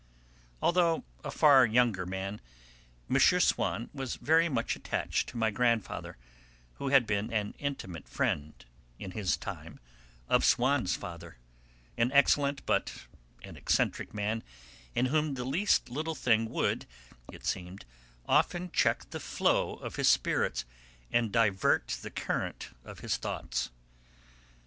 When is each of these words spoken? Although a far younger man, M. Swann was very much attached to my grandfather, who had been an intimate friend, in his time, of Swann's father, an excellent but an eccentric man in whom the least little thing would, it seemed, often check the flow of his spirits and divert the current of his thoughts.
Although 0.63 1.03
a 1.23 1.29
far 1.29 1.63
younger 1.63 2.07
man, 2.07 2.41
M. 3.07 3.19
Swann 3.19 3.91
was 3.93 4.15
very 4.15 4.49
much 4.49 4.75
attached 4.75 5.29
to 5.29 5.37
my 5.37 5.51
grandfather, 5.51 6.17
who 6.77 6.87
had 6.89 7.05
been 7.05 7.31
an 7.31 7.53
intimate 7.59 8.09
friend, 8.09 8.65
in 8.97 9.11
his 9.11 9.37
time, 9.37 9.79
of 10.27 10.43
Swann's 10.43 10.95
father, 10.95 11.37
an 11.97 12.11
excellent 12.13 12.65
but 12.65 13.05
an 13.43 13.55
eccentric 13.55 14.11
man 14.11 14.41
in 14.95 15.05
whom 15.05 15.35
the 15.35 15.45
least 15.45 15.87
little 15.87 16.15
thing 16.15 16.49
would, 16.49 16.87
it 17.31 17.45
seemed, 17.45 17.85
often 18.27 18.71
check 18.71 19.07
the 19.11 19.19
flow 19.19 19.73
of 19.75 19.97
his 19.97 20.07
spirits 20.09 20.65
and 21.11 21.31
divert 21.31 21.89
the 22.01 22.09
current 22.09 22.69
of 22.83 23.01
his 23.01 23.17
thoughts. 23.17 23.69